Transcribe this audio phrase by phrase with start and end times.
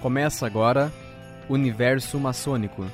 [0.00, 0.92] Começa agora
[1.48, 2.86] Universo Maçônico.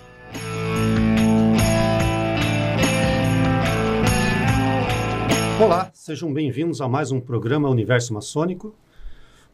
[5.63, 8.75] Olá, sejam bem-vindos a mais um programa Universo Maçônico.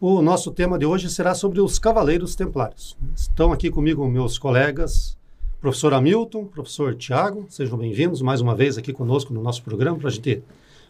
[0.01, 2.97] O nosso tema de hoje será sobre os Cavaleiros Templários.
[3.17, 5.19] Estão aqui comigo meus colegas,
[5.61, 10.09] professor Hamilton, professor Tiago, sejam bem-vindos mais uma vez aqui conosco no nosso programa para
[10.09, 10.41] a gente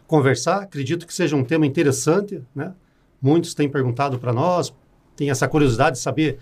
[0.05, 0.61] conversar.
[0.61, 2.71] Acredito que seja um tema interessante, né?
[3.19, 4.73] Muitos têm perguntado para nós,
[5.21, 6.39] têm essa curiosidade de saber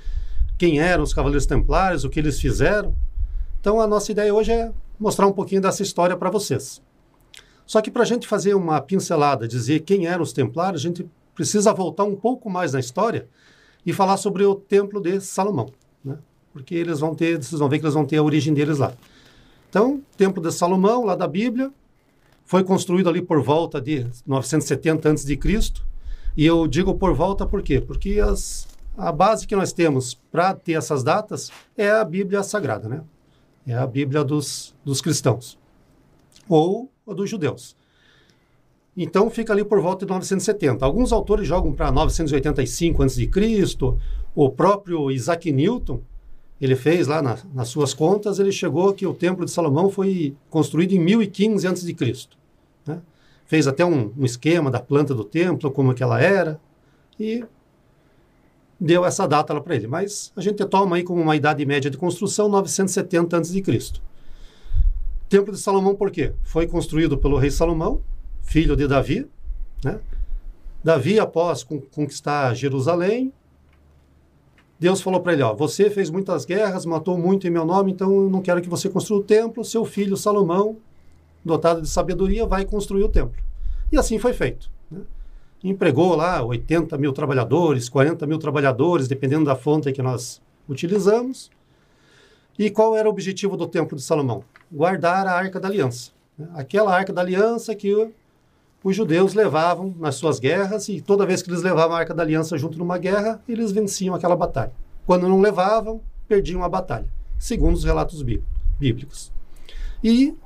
[0.58, 2.96] quem eram os Cavaleiros Templários, o que eles fizeram.
[3.60, 6.82] Então, a nossa ideia hoje é mostrar um pouquinho dessa história para vocês.
[7.66, 11.06] Só que para a gente fazer uma pincelada, dizer quem eram os Templários, a gente
[11.36, 13.28] precisa voltar um pouco mais na história
[13.86, 15.70] e falar sobre o Templo de Salomão,
[16.02, 16.18] né?
[16.54, 18.94] porque eles vão ter, vocês vão ver que eles vão ter a origem deles lá.
[19.70, 21.70] Então, Templo de Salomão, lá da Bíblia,
[22.46, 25.38] foi construído ali por volta de 970 a.C.
[26.36, 27.82] E eu digo por volta por quê?
[27.82, 32.88] Porque as, a base que nós temos para ter essas datas é a Bíblia Sagrada,
[32.88, 33.02] né?
[33.68, 35.58] É a Bíblia dos, dos cristãos
[36.48, 37.76] ou a dos judeus.
[38.98, 40.84] Então fica ali por volta de 970.
[40.84, 43.32] Alguns autores jogam para 985 a.C.
[44.36, 46.02] O próprio Isaac Newton,
[46.60, 50.36] ele fez lá na, nas suas contas, ele chegou que o Templo de Salomão foi
[50.50, 51.96] construído em 1015 a.C.
[53.50, 56.62] Fez até um, um, esquema da planta do templo, como que ela era,
[57.20, 57.44] e
[58.80, 59.88] deu essa data lá para ele.
[59.88, 63.64] Mas a gente toma aí como uma idade média de construção 970 a.C.
[65.28, 66.32] Templo de Salomão por quê?
[66.44, 68.04] Foi construído pelo rei Salomão,
[68.44, 69.28] filho de Davi.
[69.84, 70.00] Né?
[70.84, 73.34] Davi, após conquistar Jerusalém,
[74.80, 78.14] Deus falou para ele: ó, Você fez muitas guerras, matou muito em meu nome, então
[78.14, 79.66] eu não quero que você construa o templo.
[79.66, 80.78] Seu filho Salomão
[81.44, 83.42] dotado de sabedoria, vai construir o templo.
[83.92, 84.70] E assim foi feito.
[84.90, 85.02] Né?
[85.64, 91.50] Empregou lá 80 mil trabalhadores, 40 mil trabalhadores, dependendo da fonte que nós utilizamos.
[92.58, 94.44] E qual era o objetivo do Templo de Salomão?
[94.72, 96.12] Guardar a Arca da Aliança.
[96.38, 96.48] Né?
[96.54, 98.12] Aquela Arca da Aliança que
[98.84, 102.24] os judeus levavam nas suas guerras e toda vez que eles levavam a Arca da
[102.24, 104.72] Aliança junto numa guerra, eles venciam aquela batalha.
[105.06, 109.32] Quando não levavam, perdiam a batalha, segundo os relatos bíblicos.
[110.04, 110.38] E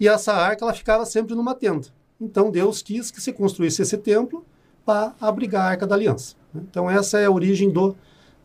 [0.00, 1.88] e essa arca ela ficava sempre numa tenda.
[2.20, 4.44] Então Deus quis que se construísse esse templo
[4.84, 6.36] para abrigar a arca da aliança.
[6.54, 7.96] Então essa é a origem do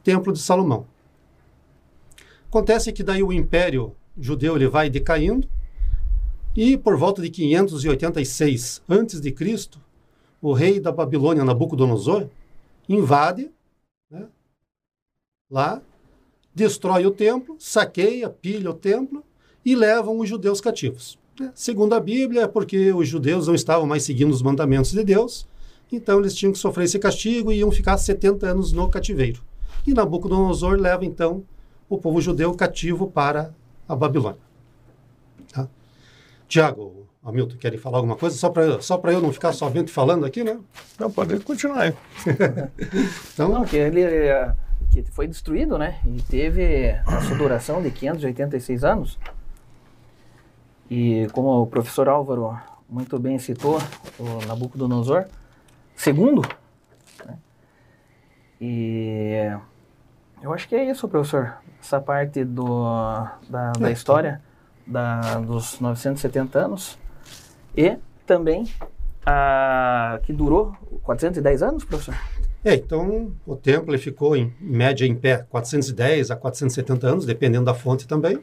[0.03, 0.85] templo de Salomão.
[2.47, 5.47] Acontece que daí o império judeu ele vai decaindo
[6.55, 9.69] e por volta de 586 a.C.,
[10.39, 12.27] o rei da Babilônia, Nabucodonosor,
[12.87, 13.49] invade
[14.11, 14.27] né,
[15.49, 15.81] lá,
[16.53, 19.23] destrói o templo, saqueia, pilha o templo
[19.65, 21.17] e levam os judeus cativos.
[21.55, 25.47] Segundo a Bíblia, é porque os judeus não estavam mais seguindo os mandamentos de Deus,
[25.91, 29.41] então eles tinham que sofrer esse castigo e iam ficar 70 anos no cativeiro.
[29.85, 31.43] E Nabucodonosor leva então
[31.89, 33.53] o povo judeu cativo para
[33.87, 34.39] a Babilônia.
[35.51, 35.67] Tá?
[36.47, 38.35] Tiago, Hamilton, querem falar alguma coisa?
[38.35, 40.59] Só para só eu não ficar somente falando aqui, né?
[40.99, 41.93] Não, pode continuar.
[43.33, 44.53] então, não, que ele é,
[44.91, 45.99] que foi destruído, né?
[46.05, 49.19] E teve a sua duração de 586 anos.
[50.89, 52.57] E como o professor Álvaro
[52.89, 53.79] muito bem citou,
[54.19, 55.25] o Nabucodonosor
[55.95, 56.41] segundo,
[57.25, 57.37] né?
[58.59, 59.51] e
[60.41, 62.83] eu acho que é isso, professor, essa parte do,
[63.49, 64.41] da, da história
[64.85, 66.97] da, dos 970 anos
[67.75, 68.65] e também
[69.25, 72.15] a, que durou 410 anos, professor?
[72.63, 77.73] É, então o templo ficou em média em pé 410 a 470 anos, dependendo da
[77.73, 78.39] fonte também.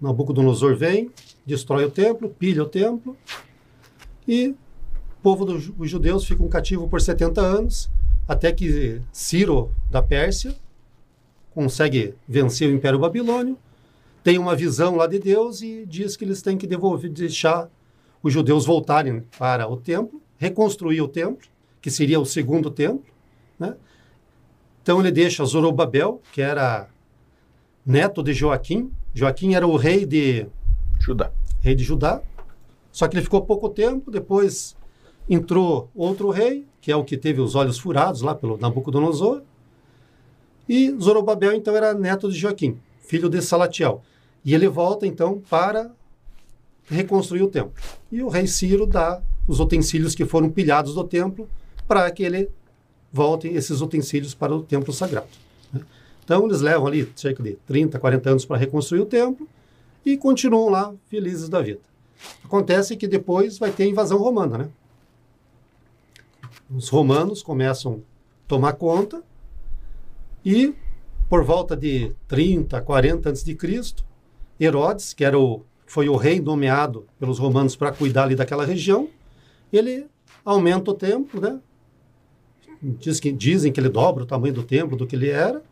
[0.00, 1.08] Nabucodonosor vem,
[1.46, 3.16] destrói o templo, pilha o templo,
[4.26, 7.88] e o povo dos judeus ficam cativo por 70 anos,
[8.26, 10.52] até que Ciro, da Pérsia,
[11.54, 13.56] consegue vencer o Império Babilônio,
[14.24, 17.70] tem uma visão lá de Deus e diz que eles têm que devolver, deixar
[18.20, 21.46] os judeus voltarem para o templo, reconstruir o templo,
[21.80, 23.04] que seria o segundo templo,
[23.56, 23.76] né?
[24.82, 26.88] Então ele deixa Zorobabel, que era
[27.86, 30.46] neto de Joaquim, Joaquim era o rei de
[30.98, 31.30] Judá.
[31.60, 32.20] Rei de Judá.
[32.90, 34.76] Só que ele ficou pouco tempo, depois
[35.28, 39.42] entrou outro rei, que é o que teve os olhos furados lá pelo Nabucodonosor.
[40.68, 44.02] E Zorobabel então era neto de Joaquim, filho de Salatiel.
[44.44, 45.90] E ele volta então para
[46.86, 47.72] reconstruir o templo.
[48.10, 51.48] E o rei Ciro dá os utensílios que foram pilhados do templo
[51.86, 52.48] para que ele
[53.12, 55.45] volte esses utensílios para o templo sagrado.
[56.26, 59.48] Então, eles levam ali cerca de 30, 40 anos para reconstruir o templo
[60.04, 61.78] e continuam lá felizes da vida.
[62.44, 64.68] Acontece que depois vai ter a invasão romana, né?
[66.68, 69.22] Os romanos começam a tomar conta
[70.44, 70.74] e
[71.28, 74.04] por volta de 30, 40 antes de Cristo,
[74.60, 79.08] Herodes, que era o, foi o rei nomeado pelos romanos para cuidar ali daquela região,
[79.72, 80.08] ele
[80.44, 81.60] aumenta o templo, né?
[82.82, 85.62] Diz que, dizem que ele dobra o tamanho do templo do que ele era.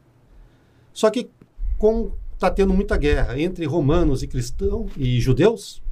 [0.95, 1.29] Só que
[1.77, 5.83] com está tendo muita guerra entre romanos e cristãos e judeus,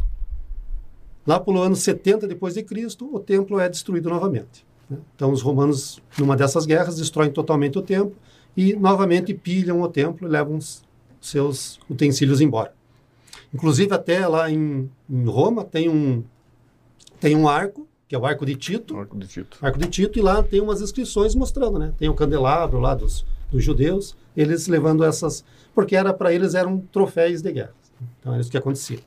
[1.26, 4.64] lá pelo ano 70 depois de Cristo, o templo é destruído novamente.
[4.88, 4.98] né?
[5.14, 8.14] Então os romanos, numa dessas guerras, destroem totalmente o templo
[8.56, 10.82] e novamente pilham o templo e levam os
[11.20, 12.74] seus utensílios embora.
[13.52, 16.22] Inclusive até lá em, em Roma tem um
[17.20, 19.56] tem um arco, que é o arco de Tito, Arco de Tito.
[19.62, 21.94] Arco de Tito, e lá tem umas inscrições mostrando, né?
[21.96, 25.44] Tem o candelabro lá dos, dos judeus, eles levando essas.
[25.74, 27.74] Porque era para eles eram troféus de guerra.
[28.18, 28.98] Então era isso que acontecia.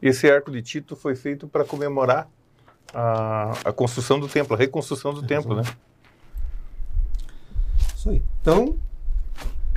[0.00, 2.28] Esse arco de Tito foi feito para comemorar
[2.94, 5.62] a, a construção do templo, a reconstrução do templo, né?
[7.96, 8.22] Isso aí.
[8.40, 8.76] Então,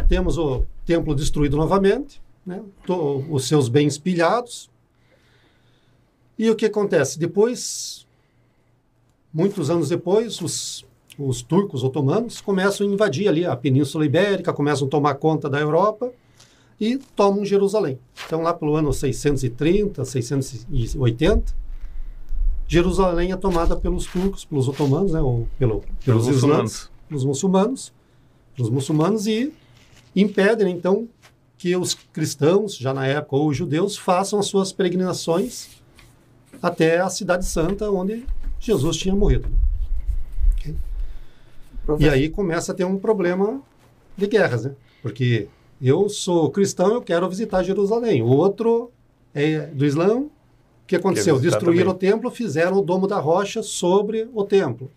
[0.07, 2.63] temos o templo destruído novamente, né?
[2.85, 4.69] To- os seus bens pilhados.
[6.37, 7.19] E o que acontece?
[7.19, 8.07] Depois,
[9.33, 10.85] muitos anos depois, os,
[11.17, 15.59] os turcos otomanos começam a invadir ali a Península Ibérica, começam a tomar conta da
[15.59, 16.11] Europa
[16.79, 17.97] e tomam Jerusalém.
[18.25, 21.55] Então, lá pelo ano 630, 680,
[22.67, 25.21] Jerusalém é tomada pelos turcos, pelos otomanos, né?
[25.21, 26.91] ou pelo, pelos, Pelos islãs, muçulmanos.
[27.07, 27.93] pelos muçulmanos,
[28.55, 29.53] pelos muçulmanos e
[30.15, 31.07] impedem, então,
[31.57, 35.69] que os cristãos, já na época, ou os judeus, façam as suas peregrinações
[36.61, 38.25] até a Cidade Santa, onde
[38.59, 39.47] Jesus tinha morrido.
[39.47, 39.55] né?
[41.85, 43.61] E Professor, aí começa a ter um problema
[44.17, 44.71] de guerras, né?
[45.01, 45.47] Porque
[45.81, 48.21] eu sou cristão, eu quero visitar Jerusalém.
[48.21, 48.91] O outro
[49.33, 50.17] é do Islã.
[50.19, 50.29] O
[50.87, 51.39] que aconteceu?
[51.39, 51.95] Destruíram também.
[51.95, 54.89] o templo, fizeram o domo da rocha sobre o templo.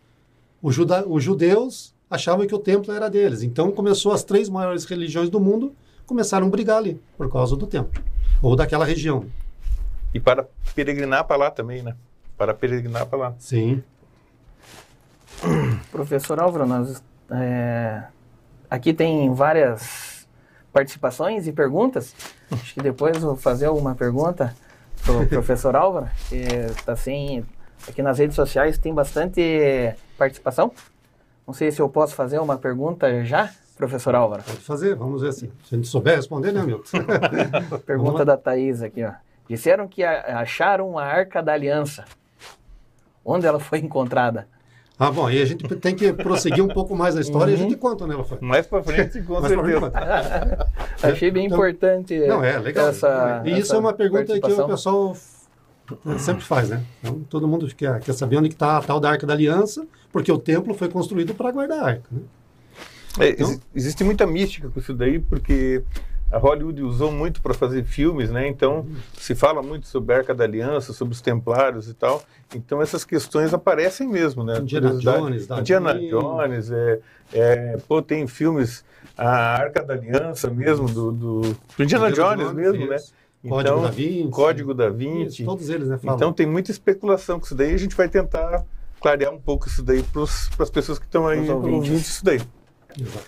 [0.64, 3.42] Juda- os judeus achavam que o templo era deles.
[3.42, 5.74] Então começou as três maiores religiões do mundo
[6.06, 8.02] começaram a brigar ali por causa do templo
[8.42, 9.26] ou daquela região.
[10.14, 11.94] E para peregrinar para lá também, né?
[12.36, 13.34] Para peregrinar para lá.
[13.38, 13.82] Sim.
[15.90, 18.02] Professor Álvaro, nós, é,
[18.68, 20.26] aqui tem várias
[20.72, 22.14] participações e perguntas.
[22.50, 24.54] Acho que depois eu vou fazer alguma pergunta
[25.04, 27.44] para o professor Álvaro, que está assim,
[27.88, 30.72] aqui nas redes sociais tem bastante participação.
[31.46, 34.42] Não sei se eu posso fazer uma pergunta já, professor Álvaro.
[34.42, 35.50] Pode fazer, vamos ver assim.
[35.64, 36.98] Se a gente souber responder, né, Milton?
[37.86, 39.12] Pergunta da Thaís aqui, ó.
[39.48, 42.04] Disseram que acharam a Arca da Aliança.
[43.24, 44.46] Onde ela foi encontrada?
[44.98, 47.58] Ah, bom, aí a gente tem que prosseguir um pouco mais a história e a
[47.58, 48.38] gente conta onde ela foi.
[48.40, 49.90] Mais para frente, com Mais pra frente, certeza.
[49.90, 50.68] conta.
[51.08, 52.88] Achei bem Então, importante Não, é legal.
[52.88, 55.16] essa e isso essa é uma pergunta que o pessoal
[56.18, 56.82] sempre faz, né?
[57.02, 60.30] Então, todo mundo quer, quer saber onde está a tal da Arca da Aliança, porque
[60.32, 62.02] o templo foi construído para guardar a arca.
[62.10, 62.20] Né?
[63.20, 65.82] É, Então- exi- existe muita mística com isso daí, porque
[66.30, 68.46] a Hollywood usou muito para fazer filmes, né?
[68.48, 72.22] Então se fala muito sobre a Arca da Aliança, sobre os Templários e tal.
[72.54, 74.58] Então essas questões aparecem mesmo, né?
[74.58, 74.94] Indiana.
[74.98, 75.94] Jones, da Indiana.
[75.98, 77.00] Jones, é,
[77.32, 78.84] é, pô, tem filmes
[79.16, 81.40] a Arca da Aliança mesmo do, do,
[81.76, 82.96] do Indiana Jones mesmo, né?
[82.96, 83.12] isso.
[83.48, 84.30] Código Então, da Vinci.
[84.30, 85.44] Código da Isso, Vinci.
[85.44, 85.96] todos eles, né?
[85.96, 86.16] Falam.
[86.16, 87.72] Então tem muita especulação com isso daí.
[87.72, 88.64] A gente vai tentar
[89.00, 92.40] clarear um pouco isso daí para as pessoas que estão aí ouvindo isso daí.
[93.00, 93.26] Exato.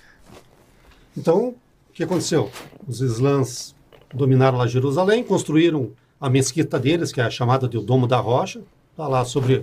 [1.17, 1.55] Então,
[2.01, 2.51] que aconteceu?
[2.89, 3.75] Os islãs
[4.15, 8.63] dominaram lá Jerusalém, construíram a mesquita deles, que é chamada de o Domo da Rocha,
[8.91, 9.63] está lá sobre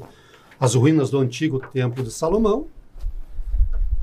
[0.60, 2.68] as ruínas do antigo Templo de Salomão.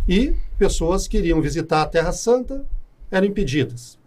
[0.08, 2.66] E pessoas que queriam visitar a Terra Santa
[3.08, 4.00] eram impedidas.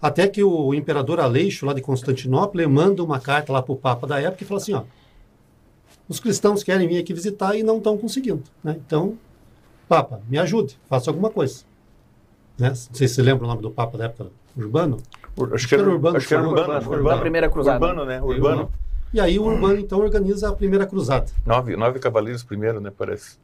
[0.00, 4.06] Até que o imperador Aleixo, lá de Constantinopla, manda uma carta lá para o Papa
[4.06, 4.84] da época e fala assim: ó,
[6.08, 8.44] os cristãos querem vir aqui visitar e não estão conseguindo.
[8.62, 8.76] Né?
[8.86, 9.18] Então,
[9.88, 11.64] Papa, me ajude, faça alguma coisa.
[12.58, 12.68] Né?
[12.68, 14.98] Não sei se você lembra o nome do Papa da época, Urbano.
[15.36, 16.16] Ur- Acho que era Urbano.
[16.16, 16.78] Acho que era Urbano, Urbano.
[16.80, 16.96] Urbano.
[16.98, 17.16] Urbano.
[17.16, 17.84] Da primeira cruzada.
[17.84, 18.22] Urbano, né?
[18.22, 18.70] Urbano.
[19.12, 21.26] E aí o Urbano, então, organiza a primeira cruzada.
[21.46, 22.92] Nove, nove cavaleiros primeiro, né?
[22.96, 23.36] Parece.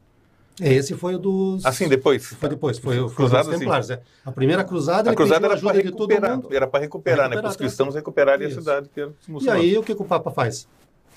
[0.59, 1.65] É, Esse foi o dos...
[1.65, 2.25] Assim, depois.
[2.27, 3.59] Foi depois, foi, foi o Cruzada, dos sim.
[3.59, 3.89] Templários.
[3.89, 4.01] É.
[4.25, 6.35] A primeira cruzada, A cruzada era para ajuda de todo recuperar.
[6.37, 6.47] mundo.
[6.53, 7.37] Era para recuperar, né?
[7.41, 8.59] Para os cristãos recuperarem Isso.
[8.59, 10.67] a cidade que era os E aí o que, que o Papa faz?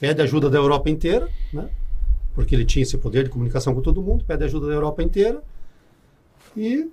[0.01, 1.69] Pede ajuda da Europa inteira, né?
[2.35, 5.41] porque ele tinha esse poder de comunicação com todo mundo, pede ajuda da Europa inteira
[6.57, 6.91] e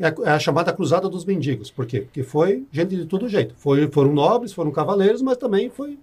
[0.00, 1.70] é a, é a chamada Cruzada dos Mendigos.
[1.70, 2.00] Por quê?
[2.00, 3.54] Porque foi gente de todo jeito.
[3.56, 5.98] Foi, foram nobres, foram cavaleiros, mas também foi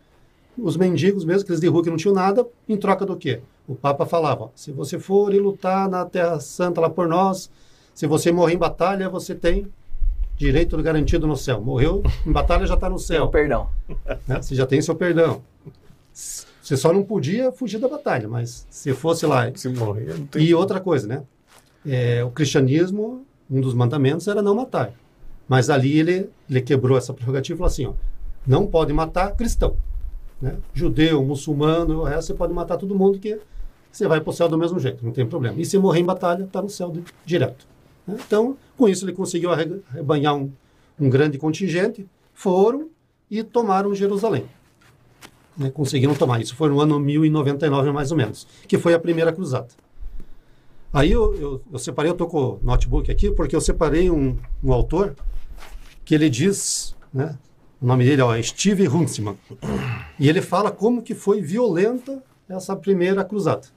[0.57, 3.41] os mendigos mesmo, aqueles de rua que não tinham nada, em troca do quê?
[3.67, 7.49] O Papa falava, se você for e lutar na Terra Santa lá por nós,
[7.93, 9.67] se você morrer em batalha, você tem
[10.35, 11.59] direito garantido no céu.
[11.59, 13.69] Morreu em batalha, já está no Tem céu o perdão.
[14.27, 14.41] né?
[14.41, 15.41] Você já tem seu perdão.
[16.13, 19.51] Você só não podia fugir da batalha, mas se fosse lá.
[19.55, 20.43] Se morrer, não tem.
[20.43, 21.23] E outra coisa, né?
[21.85, 24.93] É, o cristianismo, um dos mandamentos era não matar.
[25.47, 27.93] Mas ali ele, ele quebrou essa prerrogativa e falou assim, ó,
[28.45, 29.77] não pode matar cristão.
[30.41, 30.55] Né?
[30.73, 33.39] Judeu, muçulmano, o resto você pode matar todo mundo que
[33.91, 35.59] você vai para o céu do mesmo jeito, não tem problema.
[35.59, 37.65] E se morrer em batalha, está no céu de, direto.
[38.05, 38.17] Né?
[38.25, 40.51] Então, com isso ele conseguiu arrebanhar um,
[40.99, 42.89] um grande contingente, foram
[43.29, 44.45] e tomaram Jerusalém.
[45.57, 45.71] Né?
[45.71, 46.39] Conseguiram tomar.
[46.39, 49.69] Isso foi no ano 1099, mais ou menos, que foi a primeira cruzada.
[50.91, 54.37] Aí eu, eu, eu separei, eu estou com o notebook aqui, porque eu separei um,
[54.63, 55.15] um autor
[56.05, 57.37] que ele diz, né,
[57.81, 59.37] o nome dele é Steve Huntsman,
[60.17, 63.67] e ele fala como que foi violenta essa primeira cruzada.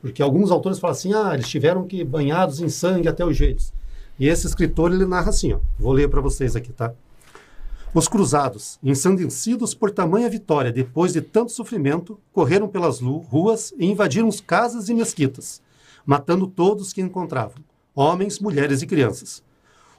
[0.00, 3.72] Porque alguns autores falam assim, ah, eles tiveram que banhados em sangue até os joelhos.
[4.18, 6.92] E esse escritor, ele narra assim, ó, vou ler para vocês aqui, tá?
[7.92, 14.28] Os cruzados, ensandecidos por tamanha vitória depois de tanto sofrimento, correram pelas ruas e invadiram
[14.46, 15.60] casas e mesquitas,
[16.04, 17.62] matando todos que encontravam,
[17.94, 19.42] homens, mulheres e crianças.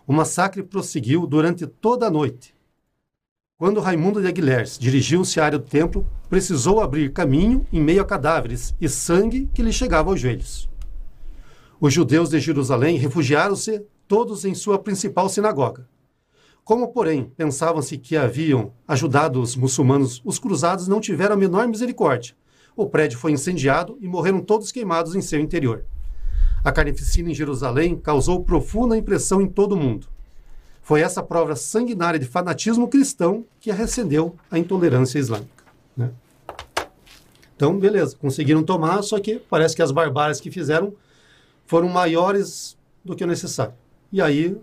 [0.07, 2.53] O massacre prosseguiu durante toda a noite.
[3.57, 8.05] Quando Raimundo de Aguilers dirigiu-se à área do templo, precisou abrir caminho em meio a
[8.05, 10.67] cadáveres e sangue que lhe chegava aos joelhos.
[11.79, 15.87] Os judeus de Jerusalém refugiaram-se todos em sua principal sinagoga.
[16.63, 22.35] Como, porém, pensavam-se que haviam ajudado os muçulmanos, os cruzados não tiveram a menor misericórdia.
[22.81, 25.85] O prédio foi incendiado e morreram todos queimados em seu interior.
[26.63, 30.07] A carnificina em Jerusalém causou profunda impressão em todo o mundo.
[30.81, 35.63] Foi essa prova sanguinária de fanatismo cristão que recendeu a intolerância islâmica.
[35.95, 36.09] Né?
[37.55, 40.91] Então, beleza, conseguiram tomar, só que parece que as barbáries que fizeram
[41.67, 43.75] foram maiores do que o necessário.
[44.11, 44.57] E aí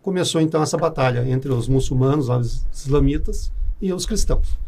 [0.00, 3.52] começou então essa batalha entre os muçulmanos, os islamitas
[3.82, 4.58] e os cristãos.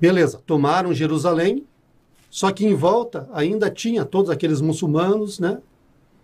[0.00, 1.66] Beleza, tomaram Jerusalém,
[2.30, 5.58] só que em volta ainda tinha todos aqueles muçulmanos, né,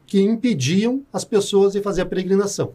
[0.07, 2.73] que impediam as pessoas de fazer a peregrinação.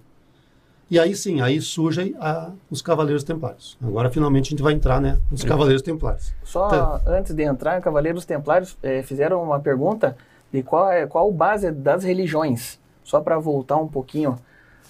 [0.91, 3.77] E aí sim, aí surgem a, os Cavaleiros Templários.
[3.81, 6.33] Agora finalmente a gente vai entrar, né, nos Cavaleiros Templários.
[6.43, 10.17] Só então, antes de entrar, Cavaleiros Templários é, fizeram uma pergunta
[10.51, 12.77] de qual é qual base das religiões.
[13.05, 14.37] Só para voltar um pouquinho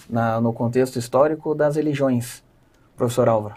[0.10, 2.44] na, no contexto histórico das religiões,
[2.98, 3.56] professor Álvaro.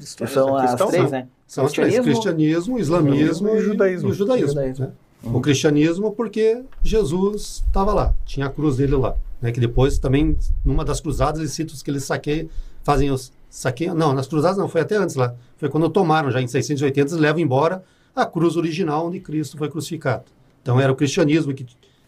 [0.00, 1.26] São as três, né?
[1.48, 4.08] São as três: cristianismo, islamismo e, judaísmo.
[4.08, 4.48] E o judaísmo.
[4.48, 4.84] judaísmo.
[4.84, 4.92] Né?
[5.24, 5.36] Uhum.
[5.36, 9.16] O cristianismo, porque Jesus estava lá, tinha a cruz dele lá.
[9.40, 9.50] Né?
[9.50, 12.48] Que depois também, numa das cruzadas, eles citam que eles saqueiam,
[12.84, 13.32] fazem os.
[13.50, 15.34] Saqueiam, não, nas cruzadas não, foi até antes lá.
[15.56, 17.82] Foi quando tomaram, já em 680, eles levam embora
[18.14, 20.24] a cruz original onde Cristo foi crucificado.
[20.60, 21.64] Então era o cristianismo que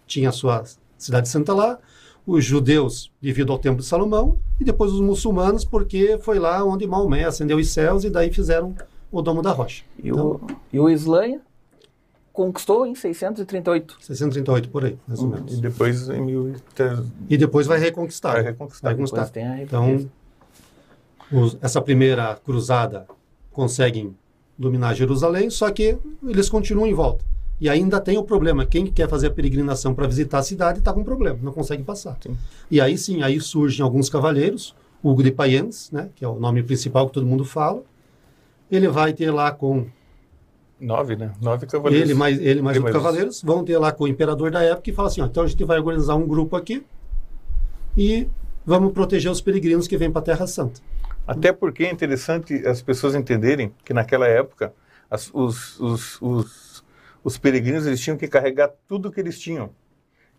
[0.07, 0.65] tinha a sua
[0.99, 1.79] cidade santa lá,
[2.27, 6.87] os judeus devido ao templo de Salomão e depois os muçulmanos porque foi lá onde
[6.87, 8.75] Maomé acendeu os céus e daí fizeram
[9.11, 9.85] o Domo da Rocha.
[9.99, 10.41] E, então, o,
[10.73, 11.41] e o Islã
[12.33, 13.97] conquistou em 638.
[14.01, 15.53] 638, por aí, mais ou hum, menos.
[15.53, 17.07] E depois em 1300.
[17.29, 18.35] E depois vai reconquistar.
[18.35, 18.95] Vai reconquistar.
[18.95, 19.61] Vai reconquistar.
[19.61, 20.11] Então,
[21.33, 23.07] os, essa primeira cruzada
[23.53, 24.17] conseguem
[24.59, 27.25] dominar Jerusalém, só que eles continuam em volta.
[27.61, 30.93] E ainda tem o problema, quem quer fazer a peregrinação para visitar a cidade está
[30.93, 32.17] com problema, não consegue passar.
[32.23, 32.37] Sim.
[32.71, 36.63] E aí sim, aí surgem alguns cavaleiros, Hugo de Payens, né, que é o nome
[36.63, 37.83] principal que todo mundo fala.
[38.71, 39.87] Ele vai ter lá com
[40.81, 41.33] Nove, né?
[41.43, 42.09] Nove cavaleiros.
[42.09, 44.93] Ele mais, ele mais oito cavaleiros vão ter lá com o imperador da época e
[44.95, 46.83] fala assim: ó, então a gente vai organizar um grupo aqui
[47.97, 48.27] e
[48.65, 50.81] vamos proteger os peregrinos que vêm para a Terra Santa.
[51.27, 54.73] Até porque é interessante as pessoas entenderem que naquela época
[55.11, 56.85] as, os, os, os,
[57.23, 59.71] os peregrinos eles tinham que carregar tudo que eles tinham.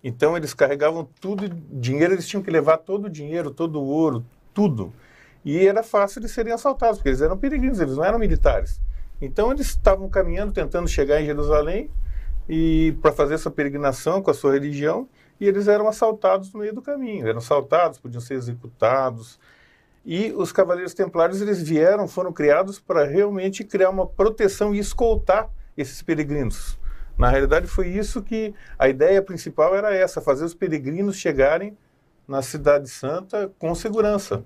[0.03, 4.25] Então eles carregavam tudo, dinheiro, eles tinham que levar todo o dinheiro, todo o ouro,
[4.53, 4.91] tudo.
[5.43, 8.79] E era fácil de serem assaltados, porque eles eram peregrinos, eles não eram militares.
[9.19, 11.89] Então eles estavam caminhando, tentando chegar em Jerusalém
[12.47, 15.07] e para fazer essa peregrinação com a sua religião,
[15.39, 17.27] e eles eram assaltados no meio do caminho.
[17.27, 19.39] Eram assaltados, podiam ser executados.
[20.05, 25.49] E os cavaleiros templários eles vieram, foram criados para realmente criar uma proteção e escoltar
[25.77, 26.79] esses peregrinos.
[27.17, 31.77] Na realidade foi isso que a ideia principal era essa, fazer os peregrinos chegarem
[32.27, 34.43] na cidade santa com segurança.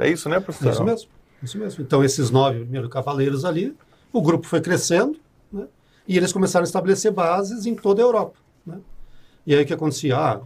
[0.00, 0.72] É isso, né, professor?
[0.72, 1.10] Isso mesmo.
[1.42, 1.84] Isso mesmo.
[1.84, 3.76] Então esses nove primeiros cavaleiros ali
[4.12, 5.18] o grupo foi crescendo
[5.52, 5.66] né?
[6.06, 8.38] e eles começaram a estabelecer bases em toda a Europa.
[8.66, 8.78] Né?
[9.46, 10.16] E aí o que acontecia?
[10.16, 10.40] Ah,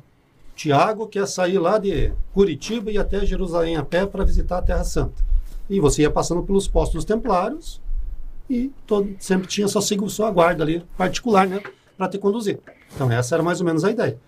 [0.54, 4.84] Tiago quer sair lá de Curitiba e até Jerusalém a pé para visitar a Terra
[4.84, 5.24] Santa.
[5.68, 7.80] E você ia passando pelos postos templários
[8.48, 11.62] e todo, sempre tinha sua, sua guarda ali particular né,
[11.96, 12.60] para te conduzir.
[12.94, 14.18] Então essa era mais ou menos a ideia.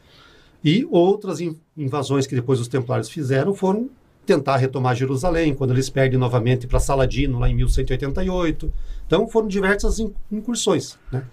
[0.65, 1.39] E outras
[1.77, 3.89] invasões que depois os templários fizeram foram
[4.27, 8.73] tentar retomar Jerusalém, quando eles perdem novamente para Saladino, lá em 1188.
[9.07, 9.99] Então foram diversas
[10.31, 10.99] incursões.
[11.11, 11.25] Né?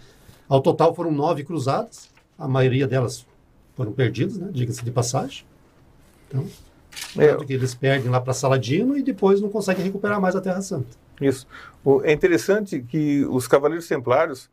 [0.47, 3.25] Ao total foram nove cruzadas, a maioria delas
[3.75, 4.49] foram perdidas, né?
[4.51, 5.45] diga-se de passagem.
[6.27, 6.45] Então,
[7.17, 7.27] É.
[7.29, 10.61] tanto que eles perdem lá para Saladino e depois não conseguem recuperar mais a Terra
[10.61, 10.95] Santa.
[11.19, 11.47] Isso.
[12.03, 14.49] É interessante que os Cavaleiros Templários,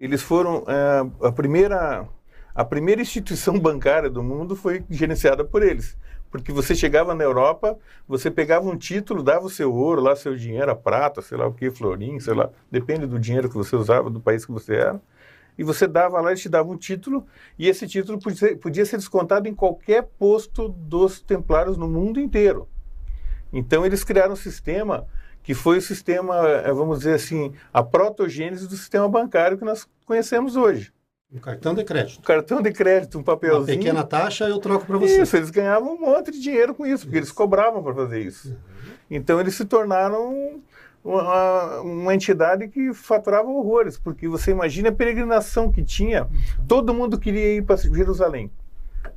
[0.00, 2.06] eles foram é, a primeira
[2.54, 5.96] a primeira instituição bancária do mundo foi gerenciada por eles.
[6.30, 10.36] Porque você chegava na Europa, você pegava um título, dava o seu ouro, lá seu
[10.36, 13.74] dinheiro, a prata, sei lá o que, florim, sei lá, depende do dinheiro que você
[13.74, 15.00] usava, do país que você era.
[15.56, 17.26] E você dava lá, eles te davam um título,
[17.58, 22.20] e esse título podia ser, podia ser descontado em qualquer posto dos templários no mundo
[22.20, 22.68] inteiro.
[23.52, 25.06] Então eles criaram um sistema
[25.42, 29.88] que foi o sistema, eh, vamos dizer assim, a protogênese do sistema bancário que nós
[30.04, 30.92] conhecemos hoje.
[31.32, 32.20] Um cartão de crédito.
[32.20, 33.78] Um cartão de crédito, um Uma papelzinho.
[33.78, 35.22] pequena taxa eu troco para você.
[35.22, 38.56] Isso, eles ganhavam um monte de dinheiro com isso, porque eles cobravam para fazer isso.
[39.10, 40.60] Então eles se tornaram
[41.04, 46.26] uma, uma entidade que faturava horrores, porque você imagina a peregrinação que tinha,
[46.66, 48.50] todo mundo queria ir para Jerusalém.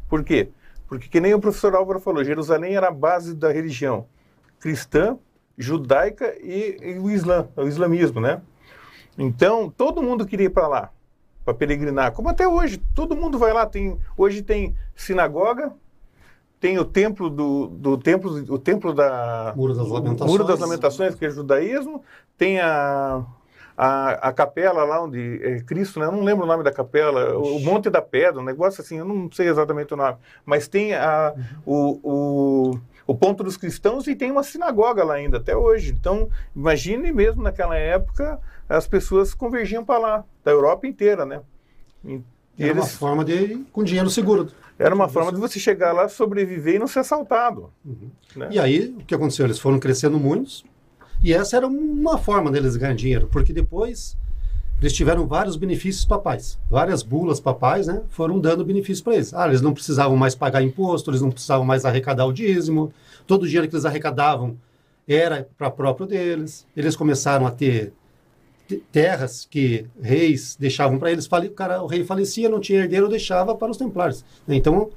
[0.10, 0.50] Por quê?
[0.88, 4.06] Porque, que nem o professor Álvaro falou, Jerusalém era a base da religião
[4.60, 5.18] cristã,
[5.58, 8.42] judaica e, e o Islã, o islamismo, né?
[9.18, 10.92] Então, todo mundo queria ir para lá,
[11.44, 13.66] para peregrinar, como até hoje, todo mundo vai lá.
[13.66, 15.74] Tem, hoje tem sinagoga,
[16.60, 20.32] tem o templo do, do templo, o templo da Muro das Lamentações.
[20.32, 22.04] Muro das Lamentações, que é judaísmo,
[22.38, 23.26] tem a,
[23.76, 26.06] a, a capela lá onde é Cristo, né?
[26.06, 29.00] eu não lembro o nome da capela, o, o Monte da Pedra, um negócio assim,
[29.00, 31.34] eu não sei exatamente o nome, mas tem a,
[31.66, 35.92] o, o, o ponto dos cristãos e tem uma sinagoga lá ainda até hoje.
[35.92, 38.40] Então, imagine mesmo naquela época
[38.78, 41.42] as pessoas convergiam para lá, da Europa inteira, né?
[42.06, 42.20] E
[42.60, 44.48] Era uma eles- forma de com dinheiro seguro.
[44.78, 47.70] era uma forma de você chegar lá, sobreviver e não ser assaltado.
[48.36, 48.48] né?
[48.52, 49.46] E aí, o que aconteceu?
[49.46, 50.64] Eles foram crescendo muitos,
[51.24, 54.18] e essa era uma forma deles ganhar dinheiro, porque depois
[54.82, 56.58] eles tiveram vários benefícios papais.
[56.70, 59.32] Várias bulas papais né, foram dando benefícios para eles.
[59.34, 62.92] Ah, eles não precisavam mais pagar imposto, eles não precisavam mais arrecadar o dízimo,
[63.28, 64.58] todo o dinheiro que eles arrecadavam
[65.08, 66.66] era para próprio deles.
[66.76, 67.94] Eles começaram a ter te-
[68.78, 71.26] terras que reis deixavam para eles.
[71.26, 74.24] O, cara, o rei falecia, não tinha herdeiro, deixava para os templários.
[74.48, 74.56] né?
[74.56, 74.90] Então,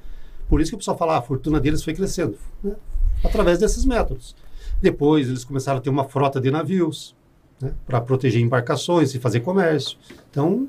[0.48, 2.74] por isso que o pessoal fala, ah, a fortuna deles foi crescendo, né?
[3.22, 4.36] através desses métodos.
[4.80, 7.16] Depois eles começaram a ter uma frota de navios,
[7.60, 7.72] né?
[7.86, 9.96] para proteger embarcações e fazer comércio.
[10.30, 10.68] Então,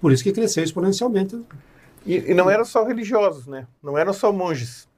[0.00, 1.40] por isso que cresceu exponencialmente.
[2.04, 3.66] E, e não eram só religiosos, né?
[3.82, 4.88] Não eram só monges.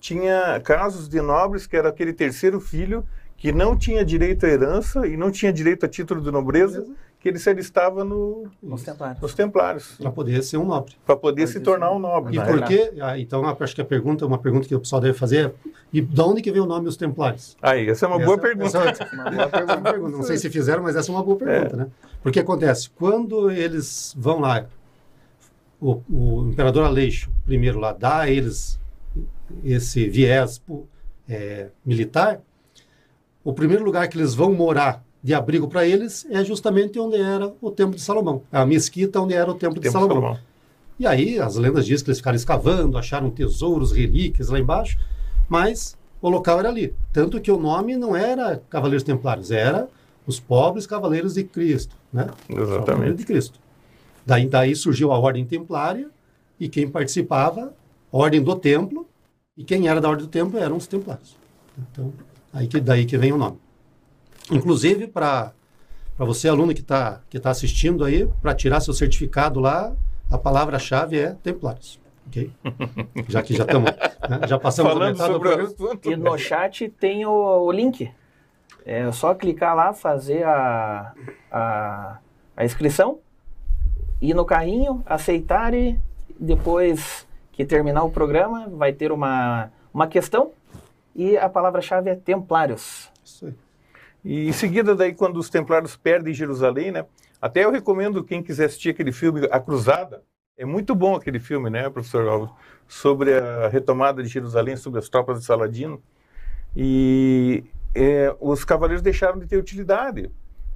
[0.00, 3.04] Tinha casos de nobres que era aquele terceiro filho
[3.38, 6.84] que não tinha direito à herança e não tinha direito a título de nobreza,
[7.20, 9.20] que ele se alistava no, Nos templários.
[9.20, 10.94] nos templários, Para poder ser um nobre.
[11.06, 12.36] para poder Mas se tornar um nobre.
[12.36, 12.92] E por quê?
[13.00, 15.52] Ah, então, acho que a pergunta, uma pergunta que o pessoal deve fazer é:
[15.92, 17.56] e de onde que vem o nome os Templários?
[17.62, 18.78] Aí, essa é uma boa Essa- pergunta.
[18.90, 19.48] essa é uma boa
[19.80, 20.10] pergunta.
[20.16, 21.86] Não sei se fizeram, mas essa é uma boa pergunta, né?
[22.22, 24.66] Porque acontece, quando eles vão lá,
[25.80, 28.78] o, o imperador Aleixo, primeiro lá, dá a eles
[29.64, 30.60] esse viés
[31.28, 32.40] é, militar,
[33.48, 37.50] o primeiro lugar que eles vão morar de abrigo para eles é justamente onde era
[37.62, 40.16] o Templo de Salomão, a mesquita onde era o Templo de Tempo Salomão.
[40.20, 40.40] Salomão.
[41.00, 44.98] E aí as lendas dizem que eles ficaram escavando, acharam tesouros, relíquias lá embaixo,
[45.48, 46.94] mas o local era ali.
[47.10, 49.88] Tanto que o nome não era Cavaleiros Templários, era
[50.26, 52.26] os pobres Cavaleiros de Cristo, né?
[52.50, 53.16] Exatamente.
[53.16, 53.58] de Cristo.
[54.26, 56.10] Daí, daí surgiu a Ordem Templária
[56.60, 57.72] e quem participava,
[58.12, 59.08] Ordem do Templo,
[59.56, 61.34] e quem era da Ordem do Templo eram os Templários.
[61.78, 62.12] Então,
[62.52, 63.58] aí que, daí que vem o nome.
[64.50, 65.52] Inclusive, para
[66.16, 69.92] você, aluno que está que tá assistindo aí, para tirar seu certificado lá,
[70.30, 72.00] a palavra-chave é Templários.
[72.26, 72.50] Ok?
[73.28, 73.90] Já que já estamos.
[73.90, 76.04] né, já passamos a Falando metade do sobre o programa.
[76.04, 78.10] E no chat tem o, o link.
[78.84, 81.12] É só clicar lá, fazer a,
[81.50, 82.18] a,
[82.56, 83.18] a inscrição,
[84.20, 85.98] ir no carrinho, aceitar e
[86.38, 90.52] depois que terminar o programa vai ter uma, uma questão
[91.18, 93.10] e a palavra-chave é Templários.
[93.24, 93.54] Isso aí.
[94.24, 97.04] E em seguida, daí, quando os templários perdem Jerusalém, né?
[97.42, 100.22] Até eu recomendo quem quiser assistir aquele filme, A Cruzada.
[100.56, 102.50] É muito bom aquele filme, né, professor Alves?
[102.86, 106.00] Sobre a retomada de Jerusalém, sobre as tropas de Saladino.
[106.76, 110.30] E é, os cavaleiros deixaram de ter utilidade.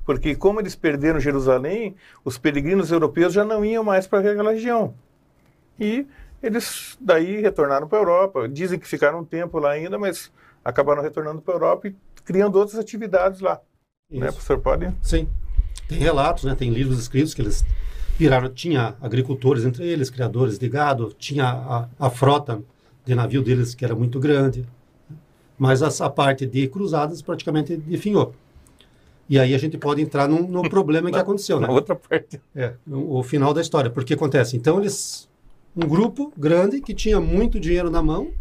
[0.05, 4.95] Porque como eles perderam Jerusalém, os peregrinos europeus já não iam mais para aquela região.
[5.79, 6.07] E
[6.43, 8.49] eles daí retornaram para a Europa.
[8.49, 10.31] Dizem que ficaram um tempo lá ainda, mas
[10.65, 13.61] acabaram retornando para a Europa e criando outras atividades lá.
[14.11, 14.37] Né, Isso.
[14.37, 14.59] professor?
[14.59, 14.93] Pode?
[15.03, 15.29] Sim.
[15.89, 16.55] Tem relatos, né?
[16.55, 17.65] tem livros escritos que eles
[18.19, 18.49] viraram.
[18.49, 22.63] Tinha agricultores entre eles, criadores de gado, tinha a, a frota
[23.05, 24.67] de navio deles que era muito grande.
[25.59, 28.35] Mas essa parte de cruzadas praticamente definhou.
[29.29, 31.67] E aí a gente pode entrar num, no problema que aconteceu, né?
[31.67, 32.41] Na outra parte.
[32.55, 33.91] É, o final da história.
[33.91, 35.29] Porque acontece, então eles,
[35.77, 38.33] um grupo grande que tinha muito dinheiro na mão,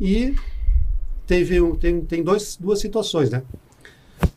[0.00, 0.34] E
[1.26, 3.42] teve um, tem, tem dois, duas situações, né?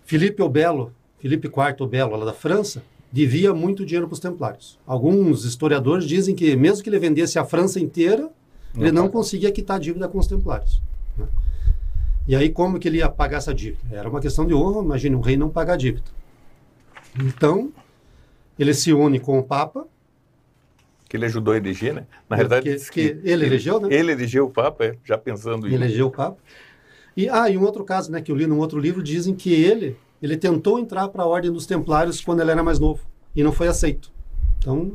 [0.03, 4.19] Felipe o Belo, Felipe IV o Belo, lá da França, devia muito dinheiro para os
[4.19, 4.77] templários.
[4.85, 8.29] Alguns historiadores dizem que, mesmo que ele vendesse a França inteira,
[8.75, 10.81] ele não conseguia quitar a dívida com os templários.
[11.17, 11.27] né?
[12.27, 13.95] E aí, como que ele ia pagar essa dívida?
[13.95, 16.11] Era uma questão de honra, imagine um rei não pagar a dívida.
[17.19, 17.71] Então,
[18.59, 19.85] ele se une com o Papa,
[21.13, 22.07] Que ele ajudou a eleger, né?
[22.27, 23.87] Na realidade, que, diz que ele elegeu, né?
[23.91, 25.77] Ele elegeu o Papa, é, já pensando Ele em...
[25.77, 26.39] elegeu o Papa.
[27.15, 29.53] E, ah, e um outro caso, né, que eu li num outro livro, dizem que
[29.53, 33.43] ele, ele tentou entrar para a Ordem dos Templários quando ele era mais novo, e
[33.43, 34.11] não foi aceito.
[34.57, 34.93] Então,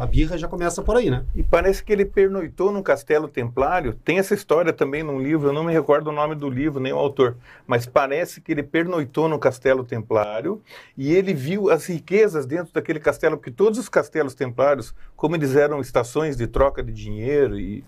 [0.00, 1.26] a birra já começa por aí, né?
[1.34, 3.92] E parece que ele pernoitou num castelo templário.
[3.92, 6.92] Tem essa história também num livro, eu não me recordo o nome do livro, nem
[6.92, 10.62] o autor, mas parece que ele pernoitou no castelo templário
[10.96, 15.54] e ele viu as riquezas dentro daquele castelo, porque todos os castelos templários, como eles
[15.54, 17.84] eram estações de troca de dinheiro e,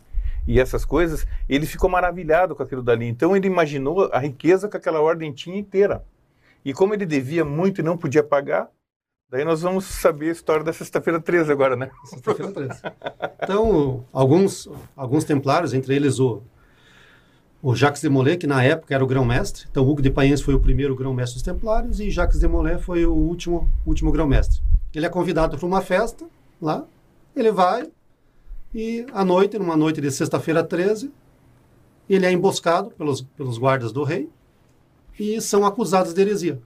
[0.46, 3.06] e essas coisas, ele ficou maravilhado com aquilo dali.
[3.06, 6.04] Então ele imaginou a riqueza que aquela ordem tinha inteira.
[6.62, 8.68] E como ele devia muito e não podia pagar,
[9.30, 11.90] daí nós vamos saber a história da sexta-feira 13 agora, né?
[12.04, 12.80] Sexta-feira 13.
[13.42, 16.42] Então, alguns, alguns templários, entre eles o,
[17.62, 19.66] o Jacques de Molay, que na época era o grão-mestre.
[19.70, 23.06] Então, Hugo de Payens foi o primeiro grão-mestre dos templários e Jacques de Molay foi
[23.06, 24.60] o último, último grão-mestre.
[24.94, 26.26] Ele é convidado para uma festa
[26.60, 26.84] lá,
[27.36, 27.88] ele vai
[28.74, 31.12] e à noite, numa noite de sexta-feira 13,
[32.08, 34.28] ele é emboscado pelos, pelos guardas do rei
[35.18, 36.60] e são acusados de heresia.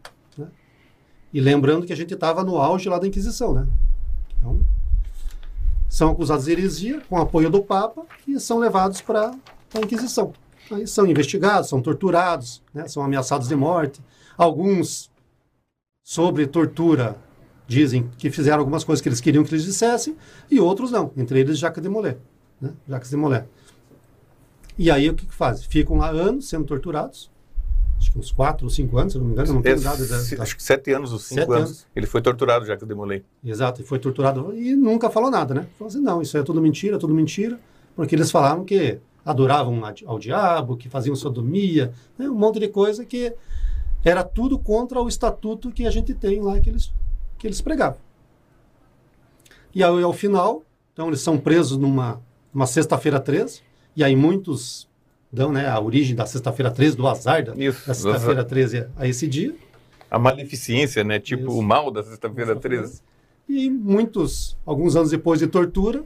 [1.35, 3.67] E lembrando que a gente estava no auge lá da Inquisição, né?
[4.39, 4.65] Então,
[5.89, 9.35] são acusados de heresia com apoio do Papa e são levados para
[9.75, 10.33] a Inquisição.
[10.71, 12.87] Aí são investigados, são torturados, né?
[12.87, 14.01] são ameaçados de morte.
[14.39, 15.11] Alguns,
[16.05, 17.17] sobre tortura,
[17.67, 20.17] dizem que fizeram algumas coisas que eles queriam que eles dissessem,
[20.49, 22.17] e outros não, entre eles Jacques de Molay.
[22.61, 22.73] Né?
[22.89, 23.43] Jacques de Molay.
[24.79, 25.67] E aí o que, que fazem?
[25.69, 27.29] Ficam lá anos sendo torturados,
[28.05, 30.17] acho que uns quatro ou cinco anos, se não me engano, não tenho nada da,
[30.23, 31.65] da- Acho que sete anos ou cinco Sete anos.
[31.71, 31.87] anos.
[31.97, 33.25] Ele foi torturado, já que eu demolei.
[33.45, 35.67] Exato, e foi torturado e nunca falou nada, né?
[35.79, 37.59] Falou assim, não, isso é tudo mentira, tudo mentira,
[37.97, 42.29] porque eles falavam que adoravam ao diabo, que faziam sodomia, né?
[42.29, 43.33] um monte de coisa que
[44.05, 46.93] era tudo contra o estatuto que a gente tem lá que eles,
[47.39, 47.99] que eles pregavam.
[49.75, 50.63] E aí, ao final,
[50.93, 52.21] então eles são presos numa,
[52.53, 53.63] numa sexta-feira 13,
[53.97, 54.87] e aí muitos
[55.35, 57.87] dão né, a origem da sexta-feira 13, do azar da, Isso.
[57.87, 59.55] da sexta-feira 13 a esse dia.
[60.11, 61.19] A maleficência, né?
[61.19, 61.59] Tipo Isso.
[61.59, 63.03] o mal da sexta-feira 13.
[63.49, 66.05] E muitos, alguns anos depois de tortura,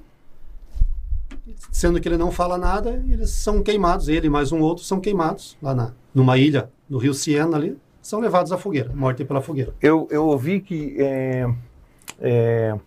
[1.70, 4.98] sendo que ele não fala nada, eles são queimados, ele e mais um outro são
[4.98, 9.42] queimados lá na, numa ilha do rio Siena ali, são levados à fogueira, morte pela
[9.42, 9.74] fogueira.
[9.80, 11.54] Eu, eu ouvi que é,
[12.18, 12.78] é,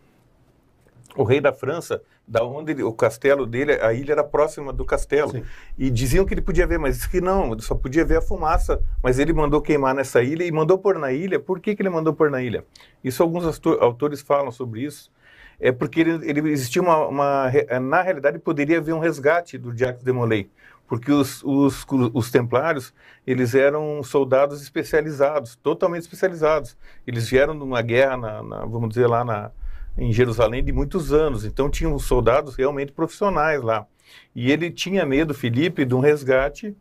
[1.15, 4.85] o rei da França, da onde ele- o castelo dele, a ilha era próxima do
[4.85, 5.31] castelo.
[5.31, 5.43] Sim.
[5.77, 8.81] E diziam que ele podia ver, mas disse que não, só podia ver a fumaça.
[9.03, 11.39] Mas ele mandou queimar nessa ilha e mandou pôr na ilha.
[11.41, 12.63] Por que, que ele mandou pôr na ilha?
[13.03, 15.11] Isso alguns autor- autores falam sobre isso.
[15.59, 20.03] É porque ele, ele existia uma, uma Na realidade, poderia haver um resgate do Jacques
[20.03, 20.49] de Molay.
[20.87, 22.93] Porque os, os, os templários,
[23.27, 26.77] eles eram soldados especializados, totalmente especializados.
[27.05, 29.51] Eles vieram numa guerra, na, na- vamos dizer, lá na,
[29.97, 31.45] em Jerusalém de muitos anos.
[31.45, 33.86] Então tinham soldados realmente profissionais lá.
[34.36, 36.75] E ele tinha medo, Felipe, de um resgate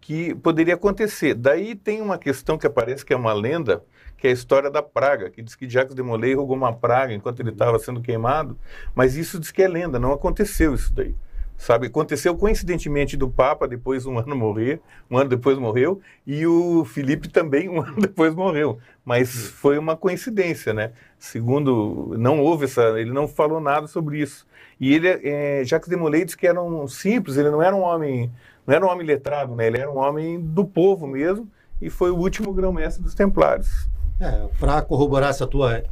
[0.00, 1.34] que poderia acontecer.
[1.34, 3.82] Daí tem uma questão que aparece que é uma lenda,
[4.16, 7.12] que é a história da praga, que diz que Jacques de Molay rogou uma praga
[7.14, 8.58] enquanto ele estava sendo queimado,
[8.94, 11.14] mas isso diz que é lenda, não aconteceu isso daí.
[11.58, 16.84] Sabe, aconteceu coincidentemente do Papa depois um ano morrer, um ano depois morreu, e o
[16.84, 18.78] Felipe também um ano depois morreu.
[19.04, 20.92] Mas foi uma coincidência, né?
[21.18, 24.46] Segundo, não houve essa, ele não falou nada sobre isso.
[24.78, 27.82] E ele, é, Jacques de Molay diz que era um simples, ele não era um
[27.82, 28.30] homem,
[28.64, 29.66] não era um homem letrado, né?
[29.66, 31.48] Ele era um homem do povo mesmo,
[31.82, 33.88] e foi o último grão-mestre dos Templários.
[34.20, 35.82] É, para corroborar essa tua,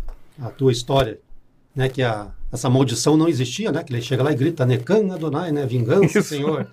[0.40, 1.18] a tua história,
[1.77, 5.12] né, que a, essa maldição não existia, né, que ele chega lá e grita, Necan
[5.12, 6.31] Adonai, né, vingança, Isso.
[6.31, 6.67] Senhor.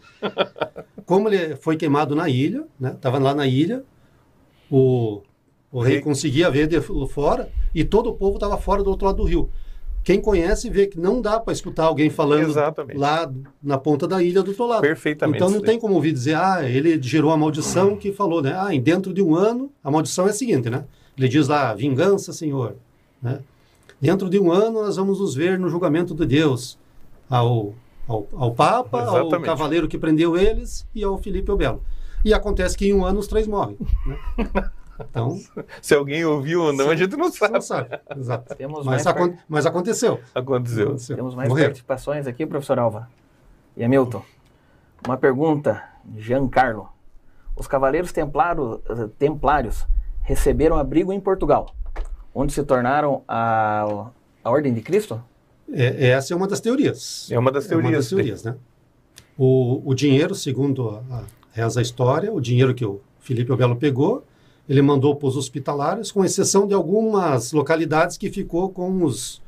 [1.05, 3.83] Como ele foi queimado na ilha, né, estava lá na ilha,
[4.71, 5.21] o,
[5.69, 9.17] o rei conseguia ver de fora e todo o povo estava fora do outro lado
[9.17, 9.49] do rio.
[10.03, 12.97] Quem conhece vê que não dá para escutar alguém falando Exatamente.
[12.97, 14.81] lá na ponta da ilha do outro lado.
[14.81, 15.37] Perfeitamente.
[15.37, 18.53] Então não tem como ouvir dizer, ah, ele gerou a maldição que falou, né?
[18.53, 20.83] Ah, em dentro de um ano, a maldição é a seguinte, né?
[21.17, 22.75] Ele diz lá, vingança, Senhor.
[23.21, 23.39] Né?
[23.99, 26.77] Dentro de um ano nós vamos nos ver no julgamento de Deus.
[27.29, 27.73] Ao,
[28.07, 29.45] ao, ao Papa, ao Exatamente.
[29.45, 31.81] cavaleiro que prendeu eles e ao Filipe o Belo.
[32.23, 33.77] E acontece que em um ano os três morrem.
[34.05, 34.17] Né?
[35.09, 35.39] Então,
[35.81, 37.53] Se alguém ouviu ou não, a gente não sabe.
[37.53, 37.99] não sabe.
[38.15, 38.55] Exato.
[38.55, 40.19] Temos Mas, acon- mas aconteceu.
[40.35, 40.87] Aconteceu.
[40.89, 41.15] Aconteceu.
[41.15, 41.69] temos mais Morreram.
[41.69, 43.09] participações aqui, professor Alva.
[43.75, 44.21] E Hamilton.
[45.05, 45.83] Uma pergunta,
[46.15, 46.87] Giancarlo.
[47.55, 48.11] Os cavaleiros
[49.17, 49.85] templários
[50.21, 51.67] receberam abrigo em Portugal,
[52.33, 54.09] onde se tornaram a,
[54.43, 55.21] a Ordem de Cristo?
[55.71, 57.27] É, essa é uma das teorias.
[57.31, 57.99] É uma das É uma teorias.
[58.05, 58.55] das teorias, né?
[59.37, 63.75] O, o dinheiro, segundo a, a, reza a história, o dinheiro que o Felipe Obelo
[63.75, 64.23] pegou,
[64.69, 69.41] ele mandou para os hospitalários, com exceção de algumas localidades que ficou com os,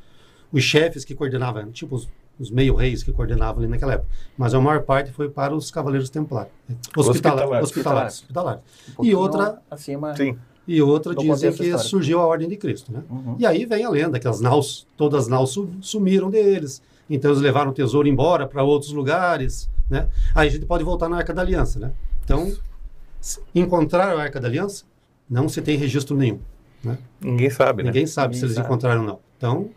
[0.52, 4.10] os chefes que coordenavam, tipo os, os meio-reis que coordenavam ali naquela época.
[4.38, 6.52] Mas a maior parte foi para os cavaleiros templários.
[6.98, 7.10] Hospitala-
[7.44, 7.70] Hospitalários.
[7.70, 8.14] Hospitalários.
[8.16, 8.64] hospitalários.
[9.00, 10.16] Um E outra, acima.
[10.16, 10.38] Sim.
[10.68, 13.04] E outra Do dizem contexto que surgiu a Ordem de Cristo, né?
[13.10, 13.36] Uhum.
[13.40, 16.82] E aí vem a lenda que as naus, todas as naus su- sumiram deles.
[17.10, 20.08] Então eles levaram o tesouro embora para outros lugares, né?
[20.34, 21.92] Aí a gente pode voltar na Arca da Aliança, né?
[22.24, 22.52] Então,
[23.22, 24.86] se encontrar a Arca da Aliança,
[25.30, 26.40] não se tem registro nenhum,
[26.84, 26.98] né?
[27.22, 27.90] Ninguém sabe, né?
[27.90, 28.68] Ninguém sabe Ninguém se eles sabe.
[28.68, 29.20] encontraram ou não.
[29.38, 29.70] Então,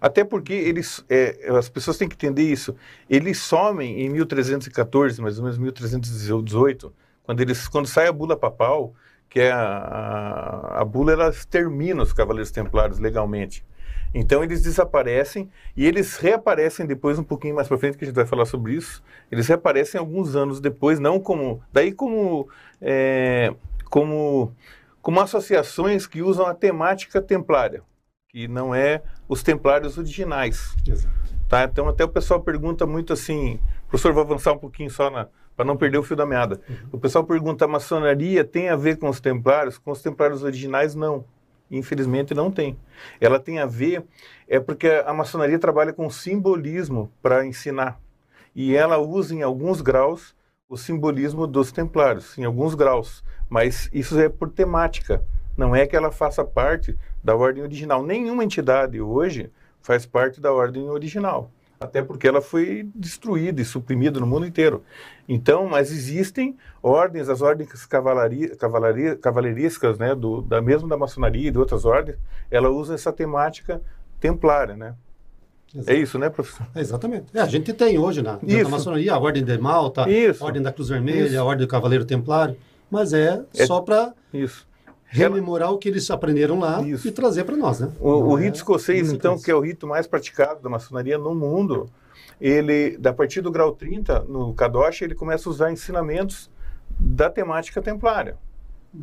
[0.00, 2.74] Até porque eles, é, as pessoas têm que entender isso.
[3.10, 6.90] Eles somem em 1314, mais ou menos 1318,
[7.22, 8.94] quando eles, quando sai a bula papal,
[9.30, 13.64] que é a, a, bula, ela termina os cavaleiros templários legalmente.
[14.12, 18.16] Então eles desaparecem e eles reaparecem depois um pouquinho mais para frente que a gente
[18.16, 19.00] vai falar sobre isso.
[19.30, 22.48] Eles reaparecem alguns anos depois, não como daí como
[22.82, 24.52] é, como
[25.00, 27.82] como associações que usam a temática templária,
[28.28, 30.74] que não é os templários originais.
[31.48, 31.62] Tá?
[31.64, 35.08] Então até o pessoal pergunta muito assim, professor, vou avançar um pouquinho só
[35.56, 36.60] para não perder o fio da meada.
[36.90, 39.78] O pessoal pergunta, a maçonaria tem a ver com os templários?
[39.78, 41.24] Com os templários originais, não.
[41.70, 42.78] Infelizmente não tem.
[43.20, 44.04] Ela tem a ver,
[44.48, 48.00] é porque a maçonaria trabalha com simbolismo para ensinar.
[48.54, 50.34] E ela usa em alguns graus
[50.68, 53.22] o simbolismo dos templários, em alguns graus.
[53.48, 55.24] Mas isso é por temática.
[55.56, 58.02] Não é que ela faça parte da ordem original.
[58.02, 61.50] Nenhuma entidade hoje faz parte da ordem original.
[61.82, 64.84] Até porque ela foi destruída e suprimida no mundo inteiro.
[65.26, 68.54] Então, mas existem ordens, as ordens cavalaria,
[69.98, 72.18] né, do, da mesmo da maçonaria e de outras ordens,
[72.50, 73.80] ela usa essa temática
[74.20, 74.94] templária, né?
[75.86, 76.66] É isso, né, professor?
[76.74, 77.26] É, exatamente.
[77.32, 80.44] É, a gente tem hoje na, na maçonaria a Ordem de Malta, Isso.
[80.44, 81.40] a Ordem da Cruz Vermelha, Isso.
[81.40, 82.58] a Ordem do Cavaleiro Templário,
[82.90, 84.68] mas é, É- só para Isso.
[85.10, 87.06] Rememorar o que eles aprenderam lá Isso.
[87.06, 87.90] e trazer para nós, né?
[87.98, 91.18] O, o é rito escocês, muita então, que é o rito mais praticado da maçonaria
[91.18, 91.90] no mundo,
[92.40, 96.48] ele, da partir do grau 30, no Kadosh, ele começa a usar ensinamentos
[96.98, 98.36] da temática templária.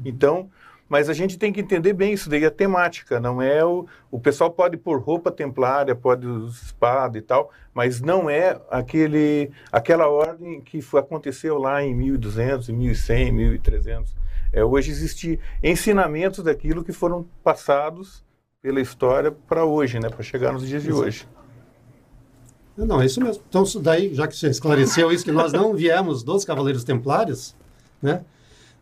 [0.06, 0.50] Então,
[0.88, 3.86] mas a gente tem que entender bem isso daí, a temática, não é o...
[4.10, 9.52] O pessoal pode pôr roupa templária, pode usar espada e tal, mas não é aquele,
[9.70, 14.16] aquela ordem que foi, aconteceu lá em 1200, em 1100, 1300.
[14.52, 18.24] É, hoje existem ensinamentos daquilo que foram passados
[18.62, 21.06] pela história para hoje, né, para chegar nos dias de Exato.
[21.06, 21.28] hoje.
[22.78, 23.42] Não, é isso mesmo.
[23.50, 27.56] Então, daí, já que você esclareceu isso, que nós não viemos dos Cavaleiros Templários,
[28.02, 28.24] né?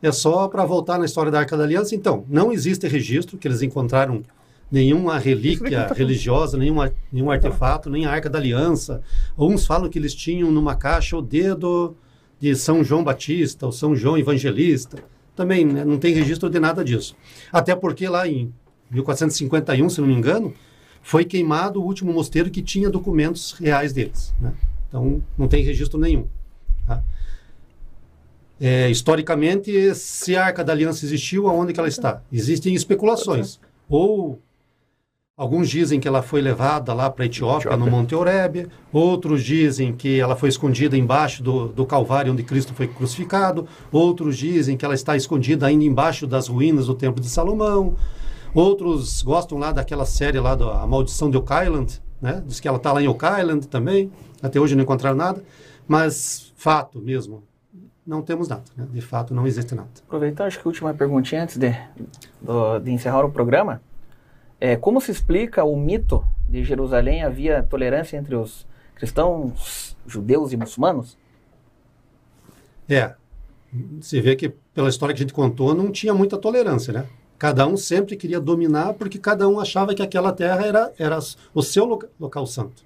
[0.01, 1.95] É só para voltar na história da Arca da Aliança.
[1.95, 4.21] Então, não existe registro que eles encontraram
[4.69, 9.01] nenhuma relíquia religiosa, nenhuma, nenhum artefato, nem a Arca da Aliança.
[9.38, 11.95] Uns falam que eles tinham numa caixa o dedo
[12.39, 14.97] de São João Batista, ou São João Evangelista.
[15.36, 17.15] Também né, não tem registro de nada disso.
[17.52, 18.54] Até porque lá em
[18.89, 20.54] 1451, se não me engano,
[21.02, 24.34] foi queimado o último mosteiro que tinha documentos reais deles.
[24.39, 24.54] Né?
[24.88, 26.28] Então, não tem registro nenhum.
[26.88, 27.04] tá?
[28.60, 32.21] É, historicamente, se a Arca da Aliança existiu, aonde que ela está?
[32.32, 33.60] Existem especulações.
[33.89, 34.41] Ou
[35.38, 37.91] alguns dizem que ela foi levada lá para a Etiópia, no Etiópia.
[37.91, 38.67] Monte Horebe.
[38.91, 43.67] Outros dizem que ela foi escondida embaixo do, do Calvário, onde Cristo foi crucificado.
[43.91, 47.95] Outros dizem que ela está escondida ainda embaixo das ruínas do Templo de Salomão.
[48.54, 52.41] Outros gostam lá daquela série lá da A Maldição de Oak Island, né?
[52.45, 54.10] Diz que ela está lá em Oak Island também.
[54.41, 55.43] Até hoje não encontraram nada.
[55.86, 57.43] Mas, fato mesmo,
[58.08, 58.63] não temos nada.
[58.78, 58.88] Né?
[58.93, 59.89] De fato, não existe nada.
[60.08, 61.76] Aproveitar, acho que a última perguntinha antes de,
[62.41, 63.82] do- de encerrar o programa.
[64.60, 68.65] É, como se explica o mito de Jerusalém havia tolerância entre os
[68.96, 71.18] cristãos, judeus e muçulmanos?
[72.88, 73.15] É,
[74.00, 77.06] você vê que pela história que a gente contou, não tinha muita tolerância, né?
[77.38, 81.20] Cada um sempre queria dominar porque cada um achava que aquela terra era, era
[81.54, 82.84] o seu loca- local santo.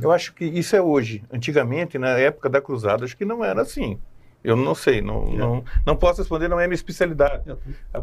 [0.00, 1.22] Eu acho que isso é hoje.
[1.30, 3.98] Antigamente, na época da cruzada, acho que não era assim.
[4.42, 5.36] Eu não sei, não, É.
[5.36, 7.42] não, não posso responder, não é minha especialidade,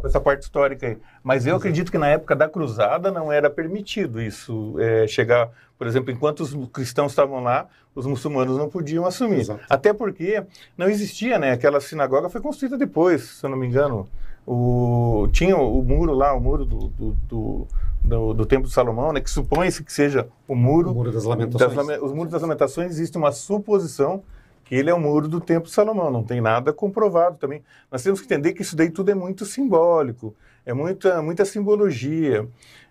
[0.04, 0.98] essa parte histórica aí.
[1.24, 5.88] Mas eu acredito que na época da cruzada não era permitido isso, é, chegar, por
[5.88, 9.40] exemplo, enquanto os cristãos estavam lá, os muçulmanos não podiam assumir.
[9.40, 9.62] Exato.
[9.70, 10.44] Até porque
[10.78, 11.52] não existia, né?
[11.54, 14.08] Aquela sinagoga foi construída depois, se eu não me engano.
[14.46, 17.68] O, tinha o, muro lá, o muro do, do, do,
[18.04, 19.20] do, do Templo de Salomão, né?
[19.22, 21.76] Que supõe-se que seja o muro O Muro das das Lamentações.
[21.76, 24.22] lame- os muros das lamentações existe uma suposição
[24.66, 27.64] que ele é o muro do Templo de Salomão, não tem nada comprovado também.
[27.90, 32.48] Nós temos que entender que isso daí tudo é muito simbólico, é muita, muita simbologia.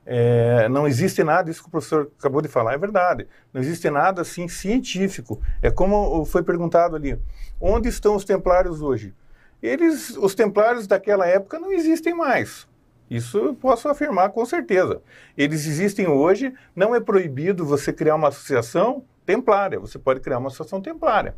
[0.06, 3.26] É, não existe nada, isso que o professor acabou de falar é verdade.
[3.52, 5.42] Não existe nada assim científico.
[5.60, 7.18] É como foi perguntado ali:
[7.60, 9.12] onde estão os templários hoje?
[9.60, 12.68] Eles, os templários daquela época não existem mais.
[13.10, 15.02] Isso eu posso afirmar com certeza.
[15.36, 20.48] Eles existem hoje, não é proibido você criar uma associação templária, você pode criar uma
[20.48, 21.34] associação templária.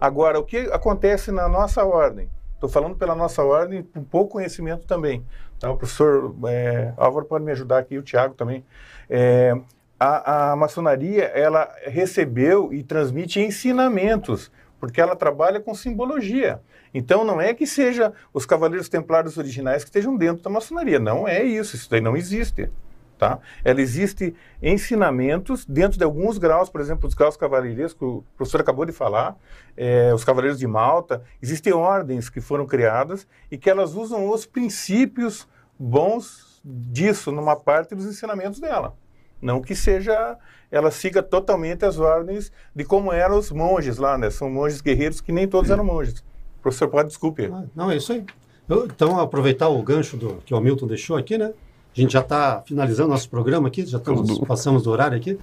[0.00, 2.28] Agora, o que acontece na nossa ordem?
[2.54, 5.24] Estou falando pela nossa ordem, com pouco conhecimento também.
[5.58, 5.70] Tá?
[5.70, 8.64] O professor é, Álvaro pode me ajudar aqui, o Tiago também.
[9.10, 9.54] É,
[10.00, 16.60] a, a maçonaria, ela recebeu e transmite ensinamentos, porque ela trabalha com simbologia.
[16.92, 21.28] Então não é que seja os cavaleiros templários originais que estejam dentro da maçonaria, não
[21.28, 22.70] é isso, isso daí não existe.
[23.18, 23.38] Tá?
[23.64, 28.60] Ela existe ensinamentos dentro de alguns graus, por exemplo, os graus cavaleirescos, que o professor
[28.60, 29.36] acabou de falar,
[29.74, 34.44] é, os cavaleiros de Malta, existem ordens que foram criadas e que elas usam os
[34.44, 35.48] princípios
[35.78, 38.94] bons disso numa parte dos ensinamentos dela.
[39.40, 40.36] Não que seja,
[40.70, 44.28] ela siga totalmente as ordens de como eram os monges lá, né?
[44.30, 46.20] São monges guerreiros que nem todos eram monges.
[46.58, 47.46] O professor pode, desculpe.
[47.46, 48.24] Ah, não, é isso aí.
[48.68, 51.52] Eu, então, aproveitar o gancho do, que o Hamilton deixou aqui, né?
[51.96, 55.38] A gente já está finalizando nosso programa aqui, já estamos, passamos do horário aqui.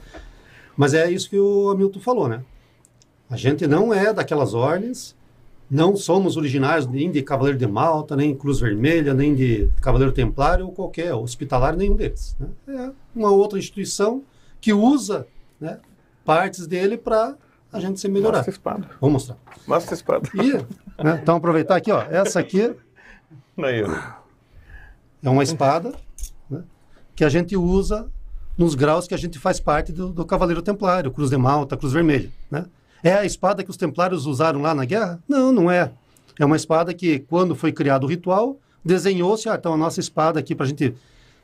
[0.77, 2.43] Mas é isso que o Hamilton falou, né?
[3.29, 5.15] A gente não é daquelas ordens,
[5.69, 10.65] não somos originários nem de Cavaleiro de Malta, nem Cruz Vermelha, nem de Cavaleiro Templário
[10.67, 12.35] ou qualquer hospitalar, nenhum deles.
[12.39, 12.47] Né?
[12.67, 14.23] É uma outra instituição
[14.61, 15.25] que usa
[15.59, 15.79] né,
[16.23, 17.35] partes dele para
[17.71, 18.37] a gente se melhorar.
[18.37, 18.89] Mostra espada.
[19.01, 19.37] Vamos mostrar.
[19.67, 20.29] Mostra espada.
[20.35, 20.53] E,
[21.03, 22.75] né, então, aproveitar aqui, ó, essa aqui
[23.57, 23.83] Aí,
[25.23, 25.93] é uma espada
[27.15, 28.07] que a gente usa
[28.57, 31.93] nos graus que a gente faz parte do, do Cavaleiro Templário, Cruz de Malta, Cruz
[31.93, 32.29] Vermelha.
[32.49, 32.65] Né?
[33.03, 35.19] É a espada que os Templários usaram lá na guerra?
[35.27, 35.91] Não, não é.
[36.39, 40.39] É uma espada que, quando foi criado o ritual, desenhou-se, ah, então a nossa espada
[40.39, 40.93] aqui para a gente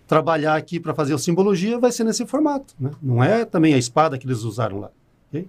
[0.07, 2.73] trabalhar aqui para fazer a simbologia vai ser nesse formato.
[2.79, 2.91] Né?
[3.01, 4.89] Não é também a espada que eles usaram lá.
[5.29, 5.47] Okay?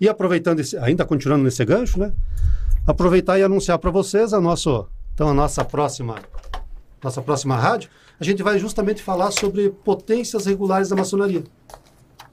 [0.00, 2.12] E aproveitando, esse, ainda continuando nesse gancho, né?
[2.86, 6.16] aproveitar e anunciar para vocês a, nosso, então, a nossa próxima,
[7.02, 11.42] nossa próxima rádio a gente vai justamente falar sobre potências regulares da maçonaria.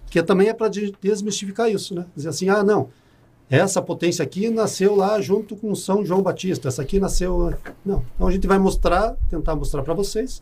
[0.10, 0.70] Que também é para
[1.02, 2.06] desmistificar isso, né?
[2.16, 2.90] Dizer assim, ah, não,
[3.50, 7.54] essa potência aqui nasceu lá junto com São João Batista, essa aqui nasceu...
[7.84, 10.42] Não, então a gente vai mostrar, tentar mostrar para vocês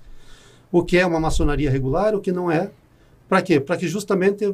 [0.71, 2.69] o que é uma maçonaria regular, o que não é.
[3.29, 3.59] Para quê?
[3.59, 4.53] Para que justamente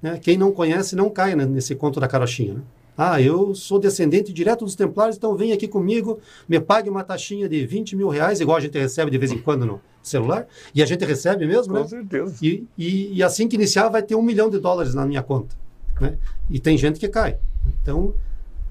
[0.00, 2.62] né, quem não conhece não caia nesse conto da carochinha, né?
[2.96, 7.48] Ah, eu sou descendente direto dos templários, então vem aqui comigo, me pague uma taxinha
[7.48, 10.46] de 20 mil reais, igual a gente recebe de vez em quando no celular.
[10.74, 11.88] E a gente recebe mesmo, Com né?
[11.88, 12.36] certeza.
[12.40, 15.54] E, e, e, assim que iniciar, vai ter um milhão de dólares na minha conta.
[16.00, 16.16] Né?
[16.48, 17.38] E tem gente que cai.
[17.82, 18.14] Então,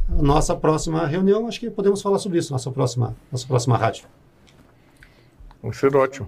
[0.10, 4.06] nossa próxima reunião, acho que podemos falar sobre isso, nossa próxima, nossa próxima rádio.
[5.62, 6.28] Vai ser ótimo.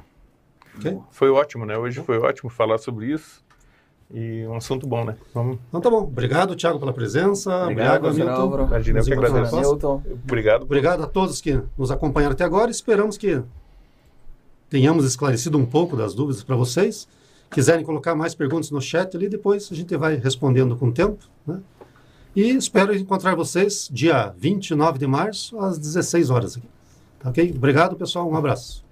[0.78, 0.98] Okay?
[1.12, 1.78] Foi ótimo, né?
[1.78, 3.44] Hoje foi ótimo falar sobre isso.
[4.14, 5.18] E um assunto bom, né?
[5.34, 5.60] Vamos...
[5.68, 6.04] Então tá bom.
[6.04, 7.64] Obrigado, Tiago, pela presença.
[7.64, 8.66] Obrigado, Obrigado Hamilton.
[8.68, 10.02] Imagina, eu que agradeço.
[10.24, 10.64] Obrigado.
[10.64, 12.72] Obrigado a todos que nos acompanharam até agora.
[12.72, 13.42] Esperamos que
[14.70, 17.08] tenhamos esclarecido um pouco das dúvidas para vocês.
[17.52, 21.24] Quiserem colocar mais perguntas no chat ali, depois a gente vai respondendo com o tempo.
[21.46, 21.60] Né?
[22.36, 26.58] E espero encontrar vocês dia 29 de março, às 16 horas.
[26.58, 26.68] Aqui.
[27.20, 27.54] Tá ok?
[27.56, 28.30] Obrigado, pessoal.
[28.30, 28.87] Um abraço.